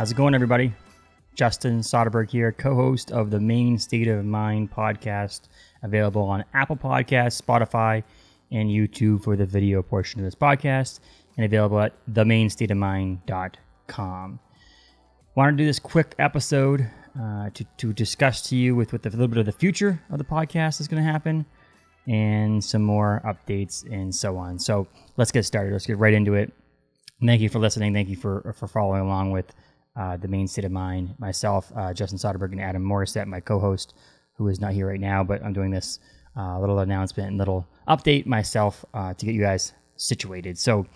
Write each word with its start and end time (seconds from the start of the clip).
How's 0.00 0.12
it 0.12 0.16
going, 0.16 0.34
everybody? 0.34 0.72
Justin 1.34 1.80
Soderberg 1.80 2.30
here, 2.30 2.52
co 2.52 2.74
host 2.74 3.12
of 3.12 3.28
the 3.30 3.38
Maine 3.38 3.76
State 3.76 4.08
of 4.08 4.24
Mind 4.24 4.72
podcast, 4.72 5.42
available 5.82 6.22
on 6.22 6.42
Apple 6.54 6.76
Podcasts, 6.76 7.38
Spotify, 7.38 8.02
and 8.50 8.70
YouTube 8.70 9.22
for 9.22 9.36
the 9.36 9.44
video 9.44 9.82
portion 9.82 10.20
of 10.20 10.24
this 10.24 10.34
podcast, 10.34 11.00
and 11.36 11.46
available 11.46 11.80
at 11.80 11.94
themainestateofmind.com. 12.12 14.40
Want 15.36 15.56
to 15.56 15.62
do 15.62 15.66
this 15.66 15.78
quick 15.78 16.14
episode 16.18 16.90
uh, 17.18 17.50
to, 17.50 17.64
to 17.78 17.92
discuss 17.92 18.42
to 18.48 18.56
you 18.56 18.76
with, 18.76 18.92
with 18.92 19.06
a 19.06 19.10
little 19.10 19.28
bit 19.28 19.38
of 19.38 19.46
the 19.46 19.52
future 19.52 20.02
of 20.10 20.18
the 20.18 20.24
podcast 20.24 20.80
is 20.80 20.88
going 20.88 21.02
to 21.02 21.10
happen 21.10 21.46
and 22.06 22.62
some 22.62 22.82
more 22.82 23.22
updates 23.24 23.84
and 23.90 24.14
so 24.14 24.36
on. 24.36 24.58
So 24.58 24.86
let's 25.16 25.30
get 25.30 25.44
started. 25.44 25.72
Let's 25.72 25.86
get 25.86 25.98
right 25.98 26.14
into 26.14 26.34
it. 26.34 26.52
Thank 27.24 27.40
you 27.40 27.48
for 27.48 27.58
listening. 27.58 27.92
Thank 27.92 28.08
you 28.08 28.16
for, 28.16 28.54
for 28.58 28.66
following 28.66 29.02
along 29.02 29.30
with 29.30 29.52
uh, 29.96 30.16
the 30.16 30.28
Maine 30.28 30.48
state 30.48 30.64
of 30.64 30.72
mind. 30.72 31.14
Myself, 31.18 31.70
uh, 31.76 31.92
Justin 31.92 32.18
Soderberg, 32.18 32.52
and 32.52 32.60
Adam 32.60 32.82
Morissette, 32.82 33.26
my 33.26 33.40
co-host, 33.40 33.94
who 34.36 34.48
is 34.48 34.60
not 34.60 34.72
here 34.72 34.88
right 34.88 35.00
now, 35.00 35.22
but 35.22 35.44
I'm 35.44 35.52
doing 35.52 35.70
this 35.70 35.98
uh, 36.36 36.58
little 36.58 36.78
announcement 36.78 37.28
and 37.28 37.38
little 37.38 37.66
update 37.88 38.26
myself 38.26 38.84
uh, 38.94 39.12
to 39.14 39.26
get 39.26 39.34
you 39.34 39.42
guys 39.42 39.72
situated. 39.96 40.58
So, 40.58 40.86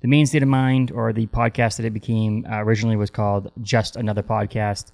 the 0.00 0.08
Maine 0.08 0.26
state 0.26 0.42
of 0.42 0.48
mind, 0.48 0.90
or 0.92 1.12
the 1.12 1.26
podcast 1.26 1.76
that 1.76 1.86
it 1.86 1.92
became 1.92 2.46
uh, 2.50 2.62
originally, 2.62 2.96
was 2.96 3.10
called 3.10 3.50
Just 3.62 3.96
Another 3.96 4.22
Podcast. 4.22 4.92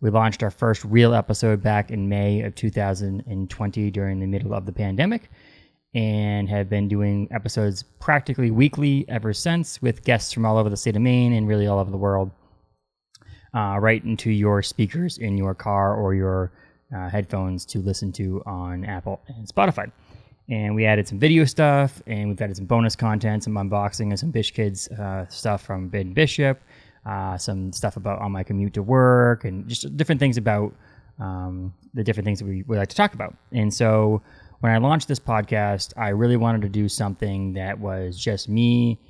We 0.00 0.10
launched 0.10 0.42
our 0.42 0.50
first 0.50 0.84
real 0.84 1.14
episode 1.14 1.62
back 1.62 1.90
in 1.90 2.08
May 2.08 2.42
of 2.42 2.54
2020 2.54 3.90
during 3.90 4.20
the 4.20 4.26
middle 4.26 4.54
of 4.54 4.66
the 4.66 4.72
pandemic 4.72 5.30
and 5.94 6.48
have 6.48 6.68
been 6.68 6.88
doing 6.88 7.28
episodes 7.30 7.82
practically 7.82 8.50
weekly 8.50 9.06
ever 9.08 9.32
since 9.32 9.80
with 9.80 10.04
guests 10.04 10.32
from 10.32 10.44
all 10.44 10.58
over 10.58 10.68
the 10.68 10.76
state 10.76 10.96
of 10.96 11.02
Maine 11.02 11.32
and 11.32 11.48
really 11.48 11.66
all 11.66 11.78
over 11.78 11.90
the 11.90 11.96
world 11.96 12.30
uh, 13.54 13.78
right 13.80 14.04
into 14.04 14.30
your 14.30 14.62
speakers 14.62 15.16
in 15.18 15.38
your 15.38 15.54
car 15.54 15.94
or 15.94 16.14
your 16.14 16.52
uh, 16.94 17.08
headphones 17.08 17.64
to 17.64 17.78
listen 17.78 18.12
to 18.12 18.42
on 18.46 18.84
Apple 18.84 19.22
and 19.28 19.46
Spotify. 19.48 19.90
And 20.48 20.74
we 20.76 20.86
added 20.86 21.08
some 21.08 21.18
video 21.18 21.44
stuff, 21.44 22.00
and 22.06 22.28
we've 22.28 22.40
added 22.40 22.56
some 22.56 22.66
bonus 22.66 22.94
content, 22.94 23.44
some 23.44 23.54
unboxing, 23.54 24.10
and 24.10 24.18
some 24.18 24.30
Bish 24.30 24.52
Kids 24.52 24.88
uh, 24.88 25.26
stuff 25.28 25.62
from 25.62 25.88
Ben 25.88 26.12
Bishop, 26.12 26.60
uh, 27.04 27.36
some 27.36 27.72
stuff 27.72 27.96
about 27.96 28.20
on 28.20 28.30
my 28.30 28.44
commute 28.44 28.74
to 28.74 28.82
work, 28.82 29.44
and 29.44 29.66
just 29.68 29.96
different 29.96 30.20
things 30.20 30.36
about 30.36 30.72
um, 31.18 31.74
the 31.94 32.04
different 32.04 32.26
things 32.26 32.38
that 32.38 32.44
we 32.46 32.62
would 32.64 32.78
like 32.78 32.88
to 32.88 32.96
talk 32.96 33.14
about. 33.14 33.34
And 33.52 33.74
so 33.74 34.22
when 34.60 34.72
I 34.72 34.78
launched 34.78 35.08
this 35.08 35.18
podcast, 35.18 35.92
I 35.96 36.10
really 36.10 36.36
wanted 36.36 36.62
to 36.62 36.68
do 36.68 36.88
something 36.88 37.54
that 37.54 37.78
was 37.78 38.18
just 38.18 38.48
me 38.48 39.00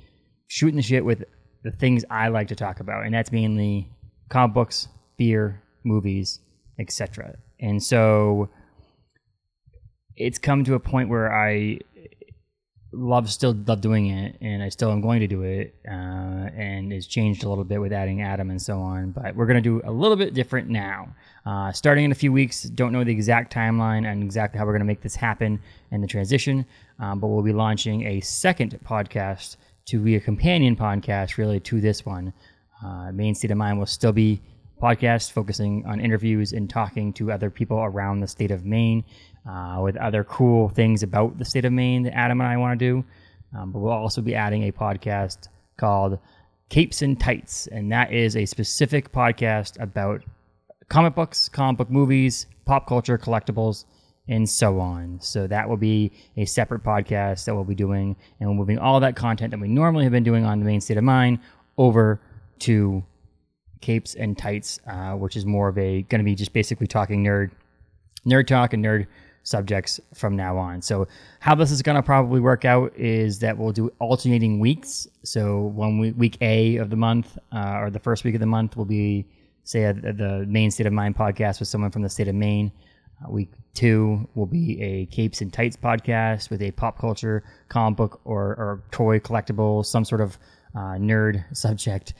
shooting 0.47 0.77
the 0.77 0.81
shit 0.81 1.05
with 1.05 1.23
the 1.63 1.71
things 1.71 2.03
I 2.09 2.29
like 2.29 2.47
to 2.47 2.55
talk 2.55 2.79
about, 2.79 3.05
and 3.05 3.13
that's 3.13 3.31
mainly 3.31 3.89
comic 4.29 4.55
books, 4.55 4.87
beer, 5.17 5.61
movies, 5.83 6.39
etc. 6.79 7.35
And 7.59 7.81
so 7.81 8.49
it's 10.17 10.37
come 10.37 10.63
to 10.65 10.73
a 10.73 10.79
point 10.79 11.09
where 11.09 11.33
I 11.33 11.79
love 12.91 13.29
still 13.29 13.55
love 13.67 13.81
doing 13.81 14.07
it, 14.07 14.37
and 14.41 14.63
I 14.63 14.69
still 14.69 14.91
am 14.91 15.01
going 15.01 15.19
to 15.19 15.27
do 15.27 15.43
it. 15.43 15.75
Uh, 15.87 16.49
and 16.55 16.91
it's 16.91 17.05
changed 17.05 17.43
a 17.43 17.49
little 17.49 17.63
bit 17.63 17.79
with 17.79 17.93
adding 17.93 18.21
Adam 18.21 18.49
and 18.49 18.61
so 18.61 18.79
on. 18.79 19.11
But 19.11 19.35
we're 19.35 19.45
going 19.45 19.61
to 19.61 19.69
do 19.69 19.81
a 19.85 19.91
little 19.91 20.17
bit 20.17 20.33
different 20.33 20.69
now. 20.69 21.13
Uh, 21.45 21.71
starting 21.71 22.05
in 22.05 22.11
a 22.11 22.15
few 22.15 22.33
weeks, 22.33 22.63
don't 22.63 22.91
know 22.91 23.03
the 23.03 23.11
exact 23.11 23.53
timeline 23.53 24.05
and 24.05 24.23
exactly 24.23 24.57
how 24.57 24.65
we're 24.65 24.73
going 24.73 24.79
to 24.79 24.85
make 24.85 25.01
this 25.01 25.15
happen 25.15 25.61
and 25.91 26.03
the 26.03 26.07
transition. 26.07 26.65
Um, 26.99 27.19
but 27.19 27.27
we'll 27.27 27.43
be 27.43 27.53
launching 27.53 28.05
a 28.07 28.19
second 28.21 28.77
podcast 28.83 29.57
to 29.85 29.99
be 29.99 30.15
a 30.15 30.19
companion 30.19 30.75
podcast, 30.75 31.37
really, 31.37 31.59
to 31.61 31.79
this 31.79 32.05
one. 32.05 32.33
Uh, 32.83 33.11
Maine 33.11 33.35
State 33.35 33.51
of 33.51 33.57
Mind 33.57 33.79
will 33.79 33.85
still 33.85 34.11
be 34.11 34.41
podcast 34.81 35.31
focusing 35.31 35.83
on 35.87 35.99
interviews 35.99 36.53
and 36.53 36.69
talking 36.69 37.11
to 37.13 37.31
other 37.31 37.49
people 37.49 37.79
around 37.79 38.19
the 38.19 38.27
state 38.27 38.51
of 38.51 38.63
Maine 38.63 39.03
uh, 39.47 39.79
with 39.81 39.95
other 39.97 40.23
cool 40.23 40.69
things 40.69 41.03
about 41.03 41.37
the 41.37 41.45
state 41.45 41.65
of 41.65 41.73
Maine 41.73 42.03
that 42.03 42.15
Adam 42.15 42.41
and 42.41 42.49
I 42.49 42.57
want 42.57 42.77
to 42.79 42.85
do. 42.85 43.05
Um, 43.57 43.71
but 43.71 43.79
we'll 43.79 43.93
also 43.93 44.21
be 44.21 44.35
adding 44.35 44.63
a 44.63 44.71
podcast 44.71 45.47
called 45.77 46.19
Capes 46.69 47.01
and 47.01 47.19
Tights, 47.19 47.67
and 47.67 47.91
that 47.91 48.11
is 48.11 48.35
a 48.35 48.45
specific 48.45 49.11
podcast 49.11 49.81
about 49.81 50.23
comic 50.89 51.15
books, 51.15 51.47
comic 51.47 51.77
book 51.77 51.89
movies, 51.89 52.45
pop 52.65 52.87
culture, 52.87 53.17
collectibles, 53.17 53.85
and 54.27 54.49
so 54.49 54.79
on. 54.79 55.19
So 55.21 55.47
that 55.47 55.69
will 55.69 55.77
be 55.77 56.11
a 56.35 56.43
separate 56.43 56.83
podcast 56.83 57.45
that 57.45 57.55
we'll 57.55 57.63
be 57.63 57.75
doing, 57.75 58.17
and 58.39 58.49
we're 58.49 58.55
moving 58.55 58.79
all 58.79 58.99
that 58.99 59.15
content 59.15 59.51
that 59.51 59.59
we 59.59 59.69
normally 59.69 60.03
have 60.03 60.11
been 60.11 60.23
doing 60.23 60.43
on 60.43 60.59
the 60.59 60.65
Maine 60.65 60.81
State 60.81 60.97
of 60.97 61.05
Mind 61.05 61.39
over 61.77 62.19
to 62.59 63.03
capes 63.79 64.15
and 64.15 64.37
tights, 64.37 64.81
uh, 64.87 65.13
which 65.13 65.37
is 65.37 65.45
more 65.45 65.69
of 65.69 65.77
a 65.77 66.01
going 66.03 66.19
to 66.19 66.25
be 66.25 66.35
just 66.35 66.51
basically 66.51 66.87
talking 66.87 67.23
nerd, 67.23 67.51
nerd 68.25 68.47
talk 68.47 68.73
and 68.73 68.83
nerd 68.83 69.07
subjects 69.47 69.99
from 70.13 70.35
now 70.35 70.57
on. 70.57 70.81
So 70.81 71.07
how 71.39 71.55
this 71.55 71.71
is 71.71 71.81
going 71.81 71.95
to 71.95 72.03
probably 72.03 72.41
work 72.41 72.65
out 72.65 72.93
is 72.97 73.39
that 73.39 73.57
we'll 73.57 73.71
do 73.71 73.89
alternating 73.99 74.59
weeks. 74.59 75.07
So 75.23 75.61
one 75.61 75.99
week, 75.99 76.15
week 76.17 76.37
A 76.41 76.75
of 76.77 76.89
the 76.89 76.97
month 76.97 77.37
uh, 77.53 77.77
or 77.79 77.89
the 77.89 77.99
first 77.99 78.25
week 78.25 78.35
of 78.35 78.41
the 78.41 78.45
month 78.45 78.75
will 78.75 78.85
be 78.85 79.25
say 79.63 79.83
a, 79.83 79.93
the 79.93 80.45
Maine 80.49 80.69
State 80.69 80.85
of 80.85 80.91
Mind 80.91 81.15
podcast 81.15 81.59
with 81.59 81.69
someone 81.69 81.91
from 81.91 82.01
the 82.01 82.09
state 82.09 82.27
of 82.27 82.35
Maine. 82.35 82.73
Uh, 83.23 83.31
week 83.31 83.49
two 83.73 84.27
will 84.35 84.45
be 84.45 84.81
a 84.81 85.05
Capes 85.05 85.39
and 85.39 85.51
Tights 85.51 85.77
podcast 85.77 86.49
with 86.49 86.61
a 86.61 86.71
pop 86.71 86.99
culture, 86.99 87.43
comic 87.69 87.95
book, 87.95 88.21
or, 88.25 88.43
or 88.43 88.83
toy 88.91 89.17
collectible, 89.17 89.85
some 89.85 90.03
sort 90.03 90.19
of 90.19 90.37
uh, 90.75 90.97
nerd 90.99 91.43
subject 91.55 92.13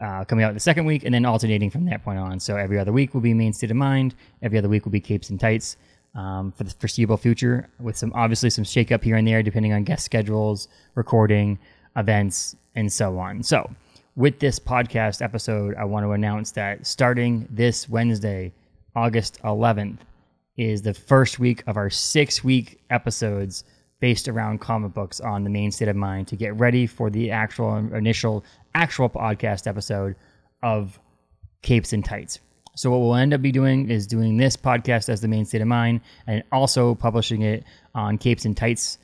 uh, 0.00 0.24
coming 0.24 0.44
out 0.44 0.48
in 0.48 0.54
the 0.54 0.60
second 0.60 0.86
week 0.86 1.04
and 1.04 1.14
then 1.14 1.24
alternating 1.24 1.70
from 1.70 1.84
that 1.84 2.02
point 2.02 2.18
on. 2.18 2.40
So 2.40 2.56
every 2.56 2.80
other 2.80 2.92
week 2.92 3.14
will 3.14 3.20
be 3.20 3.32
Maine 3.32 3.52
State 3.52 3.70
of 3.70 3.76
Mind. 3.76 4.16
Every 4.42 4.58
other 4.58 4.68
week 4.68 4.84
will 4.84 4.92
be 4.92 5.00
Capes 5.00 5.30
and 5.30 5.38
Tights 5.38 5.76
um, 6.14 6.52
for 6.52 6.64
the 6.64 6.70
foreseeable 6.70 7.16
future, 7.16 7.68
with 7.78 7.96
some 7.96 8.12
obviously 8.14 8.50
some 8.50 8.64
shakeup 8.64 9.02
here 9.02 9.16
and 9.16 9.26
there 9.26 9.42
depending 9.42 9.72
on 9.72 9.84
guest 9.84 10.04
schedules, 10.04 10.68
recording, 10.94 11.58
events, 11.96 12.56
and 12.74 12.92
so 12.92 13.18
on. 13.18 13.42
So 13.42 13.70
with 14.16 14.38
this 14.40 14.58
podcast 14.58 15.22
episode, 15.22 15.74
I 15.76 15.84
want 15.84 16.04
to 16.04 16.10
announce 16.12 16.50
that 16.52 16.86
starting 16.86 17.46
this 17.50 17.88
Wednesday, 17.88 18.52
August 18.96 19.40
11th, 19.42 19.98
is 20.56 20.82
the 20.82 20.92
first 20.92 21.38
week 21.38 21.62
of 21.66 21.76
our 21.76 21.88
six 21.88 22.42
week 22.42 22.80
episodes 22.90 23.62
based 24.00 24.28
around 24.28 24.60
comic 24.60 24.92
books 24.92 25.20
on 25.20 25.44
the 25.44 25.50
Maine 25.50 25.70
State 25.70 25.88
of 25.88 25.96
Mind 25.96 26.28
to 26.28 26.36
get 26.36 26.54
ready 26.56 26.86
for 26.86 27.10
the 27.10 27.30
actual 27.30 27.76
initial 27.94 28.44
actual 28.74 29.08
podcast 29.08 29.66
episode 29.66 30.16
of 30.62 30.98
Capes 31.62 31.92
and 31.92 32.04
Tights. 32.04 32.40
So 32.78 32.92
what 32.92 33.00
we'll 33.00 33.16
end 33.16 33.34
up 33.34 33.42
be 33.42 33.50
doing 33.50 33.90
is 33.90 34.06
doing 34.06 34.36
this 34.36 34.56
podcast 34.56 35.08
as 35.08 35.20
the 35.20 35.26
Maine 35.26 35.44
State 35.44 35.62
of 35.62 35.66
Mind, 35.66 36.00
and 36.28 36.44
also 36.52 36.94
publishing 36.94 37.42
it 37.42 37.64
on 37.92 38.18
Capes 38.18 38.44
and 38.44 38.56
Tights, 38.56 38.98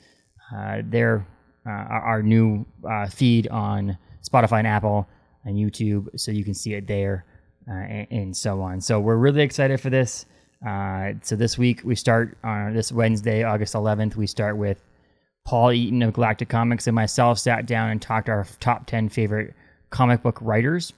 uh, 0.55 0.83
their 0.85 1.27
uh, 1.67 1.71
our 1.71 2.23
new 2.23 2.65
uh, 2.89 3.09
feed 3.09 3.49
on 3.49 3.99
Spotify 4.23 4.59
and 4.59 4.69
Apple 4.69 5.09
and 5.45 5.57
YouTube, 5.57 6.09
so 6.17 6.31
you 6.31 6.45
can 6.45 6.55
see 6.55 6.75
it 6.75 6.87
there, 6.87 7.25
uh, 7.69 7.73
and, 7.73 8.07
and, 8.13 8.37
so 8.37 8.63
on. 8.63 8.81
So 8.81 9.01
we're 9.01 9.17
really 9.17 9.43
excited 9.43 9.81
for 9.81 9.91
this. 9.91 10.25
Uh, 10.65 11.15
so 11.23 11.35
this 11.35 11.59
week 11.59 11.81
we 11.83 11.97
start 11.97 12.39
on 12.45 12.75
this 12.75 12.93
Wednesday, 12.93 13.43
August 13.43 13.75
11th. 13.75 14.15
We 14.15 14.29
start 14.29 14.57
with 14.57 14.85
Paul 15.45 15.73
Eaton 15.73 16.01
of 16.03 16.13
Galactic 16.13 16.49
Comics 16.49 16.87
and 16.87 16.95
myself 16.95 17.41
sat 17.41 17.67
down 17.67 17.91
and 17.91 18.01
talked 18.01 18.29
our 18.29 18.47
top 18.61 18.87
10 18.87 19.09
favorite 19.09 19.53
comic 19.91 20.23
book 20.23 20.39
writers. 20.41 20.93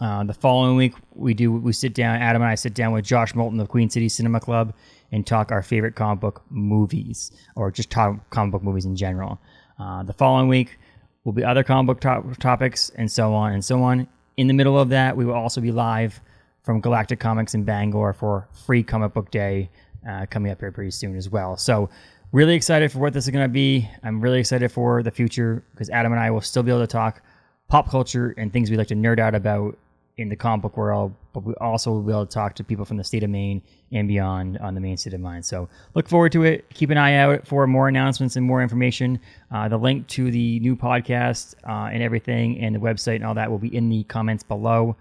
Uh, 0.00 0.24
the 0.24 0.34
following 0.34 0.76
week, 0.76 0.94
we 1.14 1.34
do 1.34 1.52
we 1.52 1.72
sit 1.72 1.94
down. 1.94 2.16
Adam 2.16 2.42
and 2.42 2.50
I 2.50 2.54
sit 2.54 2.74
down 2.74 2.92
with 2.92 3.04
Josh 3.04 3.34
Moulton 3.34 3.60
of 3.60 3.68
Queen 3.68 3.90
City 3.90 4.08
Cinema 4.08 4.40
Club 4.40 4.74
and 5.12 5.26
talk 5.26 5.52
our 5.52 5.62
favorite 5.62 5.94
comic 5.94 6.20
book 6.20 6.42
movies, 6.50 7.32
or 7.56 7.70
just 7.70 7.90
talk 7.90 8.30
comic 8.30 8.52
book 8.52 8.62
movies 8.62 8.86
in 8.86 8.96
general. 8.96 9.40
Uh, 9.78 10.02
the 10.02 10.12
following 10.12 10.48
week 10.48 10.78
will 11.24 11.32
be 11.32 11.44
other 11.44 11.62
comic 11.62 11.86
book 11.86 12.00
to- 12.00 12.34
topics, 12.40 12.90
and 12.96 13.10
so 13.10 13.34
on 13.34 13.52
and 13.52 13.64
so 13.64 13.82
on. 13.82 14.08
In 14.36 14.46
the 14.46 14.54
middle 14.54 14.78
of 14.78 14.88
that, 14.90 15.16
we 15.16 15.24
will 15.24 15.34
also 15.34 15.60
be 15.60 15.72
live 15.72 16.20
from 16.62 16.80
Galactic 16.80 17.20
Comics 17.20 17.54
in 17.54 17.64
Bangor 17.64 18.12
for 18.12 18.48
Free 18.66 18.82
Comic 18.82 19.12
Book 19.12 19.30
Day 19.30 19.70
uh, 20.08 20.26
coming 20.26 20.50
up 20.52 20.60
here 20.60 20.72
pretty 20.72 20.90
soon 20.90 21.16
as 21.16 21.28
well. 21.28 21.56
So 21.56 21.90
really 22.32 22.54
excited 22.54 22.92
for 22.92 23.00
what 23.00 23.12
this 23.12 23.24
is 23.24 23.30
going 23.30 23.44
to 23.44 23.52
be. 23.52 23.88
I'm 24.02 24.20
really 24.20 24.40
excited 24.40 24.70
for 24.70 25.02
the 25.02 25.10
future 25.10 25.64
because 25.72 25.90
Adam 25.90 26.12
and 26.12 26.20
I 26.20 26.30
will 26.30 26.40
still 26.40 26.62
be 26.62 26.70
able 26.70 26.82
to 26.82 26.86
talk 26.86 27.22
pop 27.70 27.88
culture 27.88 28.34
and 28.36 28.52
things 28.52 28.68
we 28.68 28.76
like 28.76 28.88
to 28.88 28.96
nerd 28.96 29.20
out 29.20 29.34
about 29.34 29.78
in 30.16 30.28
the 30.28 30.36
comic 30.36 30.62
book 30.62 30.76
world, 30.76 31.14
but 31.32 31.44
we 31.44 31.54
also 31.60 31.92
will 31.92 32.26
talk 32.26 32.54
to 32.56 32.64
people 32.64 32.84
from 32.84 32.96
the 32.96 33.04
state 33.04 33.22
of 33.22 33.30
Maine 33.30 33.62
and 33.92 34.08
beyond 34.08 34.58
on 34.58 34.74
the 34.74 34.80
Maine 34.80 34.96
State 34.96 35.14
of 35.14 35.20
Mind. 35.20 35.46
So 35.46 35.68
look 35.94 36.08
forward 36.08 36.32
to 36.32 36.42
it. 36.42 36.68
Keep 36.74 36.90
an 36.90 36.98
eye 36.98 37.14
out 37.14 37.46
for 37.46 37.66
more 37.68 37.88
announcements 37.88 38.34
and 38.34 38.44
more 38.44 38.60
information. 38.60 39.20
Uh, 39.52 39.68
the 39.68 39.78
link 39.78 40.08
to 40.08 40.30
the 40.32 40.58
new 40.60 40.74
podcast 40.74 41.54
uh, 41.66 41.90
and 41.92 42.02
everything 42.02 42.60
and 42.60 42.74
the 42.74 42.80
website 42.80 43.16
and 43.16 43.24
all 43.24 43.34
that 43.34 43.50
will 43.50 43.58
be 43.58 43.74
in 43.74 43.88
the 43.88 44.02
comments 44.04 44.42
below. 44.42 44.96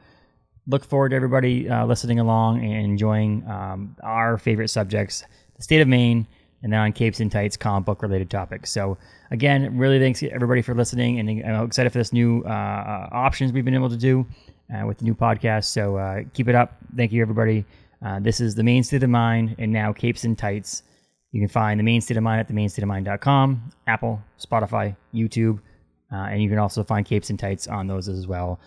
Look 0.68 0.86
forward 0.86 1.10
to 1.10 1.16
everybody 1.16 1.68
uh, 1.68 1.88
listening 1.88 2.20
along 2.20 2.64
and 2.64 2.86
enjoying 2.86 3.46
um, 3.50 3.96
our 4.04 4.38
favorite 4.38 4.70
subjects, 4.70 5.24
the 5.58 5.64
state 5.64 5.82
of 5.82 5.88
Maine, 5.88 6.28
and 6.64 6.74
then 6.74 6.80
on 6.80 6.92
Capes 6.94 7.20
and 7.20 7.32
Tights 7.32 7.58
comic 7.58 7.86
book 7.86 8.02
related 8.02 8.30
topics. 8.30 8.72
So 8.72 8.98
again, 9.32 9.78
really 9.78 10.00
thanks 10.00 10.22
everybody 10.24 10.62
for 10.62 10.76
listening, 10.76 11.20
and 11.20 11.30
I'm 11.46 11.66
excited 11.66 11.92
for 11.92 12.00
this 12.00 12.14
new 12.14 12.44
uh, 12.46 12.50
uh, 12.50 13.10
options 13.12 13.52
we've 13.52 13.66
been 13.66 13.74
able 13.74 13.90
to 13.90 13.98
do 13.98 14.26
uh, 14.74 14.86
with 14.86 15.00
the 15.00 15.06
new 15.06 15.16
podcast. 15.16 15.66
So 15.66 15.98
uh, 15.98 16.22
keep 16.34 16.48
it 16.48 16.56
up. 16.56 16.78
Thank 16.96 17.12
you, 17.12 17.22
everybody. 17.22 17.66
Uh, 18.06 18.20
this 18.20 18.40
is 18.40 18.56
the 18.56 18.64
Maine 18.64 18.84
State 18.84 19.04
of 19.04 19.10
Mind, 19.10 19.56
and 19.58 19.72
now 19.72 19.92
Capes 19.92 20.24
and 20.24 20.38
Tights. 20.38 20.84
You 21.32 21.42
can 21.42 21.50
find 21.50 21.80
the 21.80 21.84
Maine 21.84 22.02
State 22.02 22.18
of 22.18 22.24
Mind 22.24 22.40
at 22.40 22.48
themainestateofmind.com, 22.48 23.72
Apple, 23.88 24.22
Spotify, 24.40 24.96
YouTube, 25.14 25.60
uh, 26.12 26.16
and 26.16 26.42
you 26.42 26.50
can 26.50 26.58
also 26.58 26.84
find 26.84 27.06
Capes 27.06 27.30
and 27.30 27.38
Tights 27.38 27.68
on 27.68 27.88
those 27.88 28.08
as 28.08 28.26
well. 28.26 28.60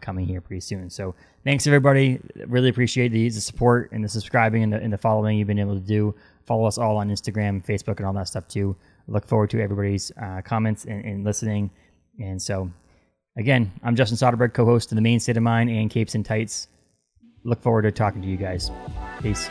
Coming 0.00 0.26
here 0.26 0.40
pretty 0.40 0.60
soon. 0.60 0.88
So 0.90 1.14
thanks 1.44 1.66
everybody. 1.66 2.20
Really 2.46 2.70
appreciate 2.70 3.12
the, 3.12 3.28
the 3.28 3.40
support 3.40 3.90
and 3.92 4.02
the 4.02 4.08
subscribing 4.08 4.62
and 4.62 4.72
the, 4.72 4.78
and 4.78 4.92
the 4.92 4.98
following 4.98 5.38
you've 5.38 5.48
been 5.48 5.58
able 5.58 5.74
to 5.74 5.86
do. 5.86 6.14
Follow 6.46 6.64
us 6.64 6.78
all 6.78 6.96
on 6.96 7.10
Instagram, 7.10 7.64
Facebook, 7.64 7.98
and 7.98 8.06
all 8.06 8.14
that 8.14 8.28
stuff 8.28 8.48
too. 8.48 8.74
look 9.06 9.26
forward 9.26 9.50
to 9.50 9.60
everybody's 9.60 10.10
uh, 10.20 10.40
comments 10.42 10.86
and, 10.86 11.04
and, 11.04 11.24
listening. 11.24 11.70
And 12.18 12.40
so, 12.40 12.70
again, 13.36 13.70
I'm 13.82 13.94
Justin 13.94 14.16
Soderberg, 14.16 14.54
co 14.54 14.64
host 14.64 14.90
of 14.90 14.96
The 14.96 15.02
Maine 15.02 15.20
State 15.20 15.36
of 15.36 15.42
Mind 15.42 15.68
and 15.68 15.90
Capes 15.90 16.14
and 16.14 16.24
Tights. 16.24 16.68
Look 17.44 17.62
forward 17.62 17.82
to 17.82 17.92
talking 17.92 18.22
to 18.22 18.28
you 18.28 18.38
guys. 18.38 18.70
Peace. 19.20 19.50